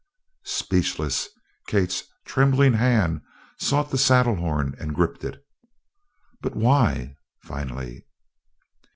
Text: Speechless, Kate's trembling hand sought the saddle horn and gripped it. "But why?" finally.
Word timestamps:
Speechless, 0.47 1.29
Kate's 1.67 2.05
trembling 2.25 2.73
hand 2.73 3.21
sought 3.59 3.91
the 3.91 3.99
saddle 3.99 4.33
horn 4.35 4.73
and 4.79 4.95
gripped 4.95 5.23
it. 5.23 5.45
"But 6.41 6.55
why?" 6.55 7.17
finally. 7.43 8.07